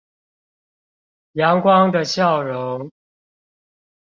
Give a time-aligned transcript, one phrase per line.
[1.33, 2.89] 陽光的笑容